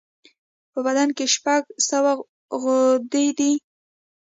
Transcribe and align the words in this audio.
په 0.71 0.79
بدن 0.85 1.09
شپږ 1.33 1.63
سوه 1.89 2.11
غدودي 2.61 3.27
دي. 3.37 3.53